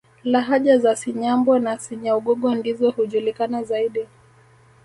Lahaja 0.23 0.77
za 0.77 0.95
Cinyambwa 0.95 1.59
na 1.59 1.77
Cinyaugogo 1.77 2.55
ndizo 2.55 2.89
hujulikana 2.91 3.63
zaidi 3.63 4.07